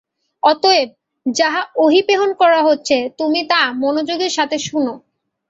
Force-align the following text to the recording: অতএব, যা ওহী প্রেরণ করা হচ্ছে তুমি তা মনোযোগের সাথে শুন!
অতএব, 0.43 0.89
যা 1.25 1.49
ওহী 1.75 2.01
প্রেরণ 2.07 2.31
করা 2.41 2.59
হচ্ছে 2.67 2.97
তুমি 3.19 3.39
তা 3.51 3.61
মনোযোগের 3.83 4.31
সাথে 4.37 4.57
শুন! 4.59 4.85